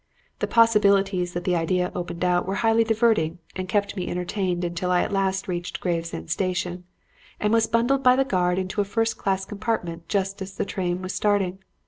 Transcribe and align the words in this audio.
The 0.39 0.47
possibilities 0.47 1.33
that 1.33 1.43
the 1.43 1.55
idea 1.55 1.91
opened 1.93 2.25
out 2.25 2.47
were 2.47 2.55
highly 2.65 2.83
diverting 2.83 3.37
and 3.55 3.69
kept 3.69 3.95
me 3.95 4.09
entertained 4.09 4.63
until 4.63 4.89
I 4.89 5.03
at 5.03 5.13
last 5.13 5.47
reached 5.47 5.79
Gravesend 5.79 6.31
Station 6.31 6.85
and 7.39 7.53
was 7.53 7.67
bundled 7.67 8.01
by 8.01 8.15
the 8.15 8.25
guard 8.25 8.57
into 8.57 8.81
a 8.81 8.83
first 8.83 9.19
class 9.19 9.45
compartment 9.45 10.09
just 10.09 10.41
as 10.41 10.55
the 10.57 10.65
train 10.65 11.03
was 11.03 11.13
starting. 11.13 11.59